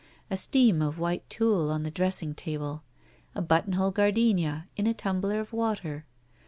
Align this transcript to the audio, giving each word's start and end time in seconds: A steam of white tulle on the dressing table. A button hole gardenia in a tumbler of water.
A 0.31 0.35
steam 0.35 0.81
of 0.81 0.97
white 0.97 1.29
tulle 1.29 1.69
on 1.69 1.83
the 1.83 1.91
dressing 1.91 2.33
table. 2.33 2.81
A 3.35 3.41
button 3.43 3.73
hole 3.73 3.91
gardenia 3.91 4.67
in 4.75 4.87
a 4.87 4.95
tumbler 4.95 5.39
of 5.39 5.53
water. 5.53 6.07